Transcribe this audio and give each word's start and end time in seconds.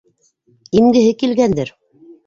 Имгеһе 0.81 1.13
килгәндер. 1.21 1.75